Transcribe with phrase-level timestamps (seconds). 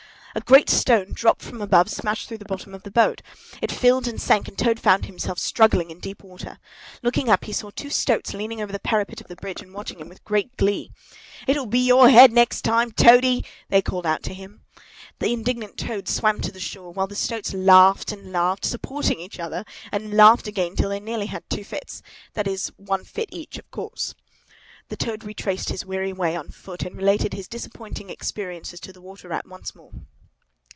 [0.33, 3.21] _A great stone, dropped from above, smashed through the bottom of the boat.
[3.61, 6.57] It filled and sank, and Toad found himself struggling in deep water.
[7.03, 9.99] Looking up, he saw two stoats leaning over the parapet of the bridge and watching
[9.99, 10.89] him with great glee.
[11.47, 14.61] "It will be your head next time, Toady!" they called out to him.
[15.19, 19.65] The indignant Toad swam to shore, while the stoats laughed and laughed, supporting each other,
[19.91, 24.15] and laughed again, till they nearly had two fits—that is, one fit each, of course.
[24.87, 29.01] The Toad retraced his weary way on foot, and related his disappointing experiences to the
[29.01, 29.91] Water Rat once more.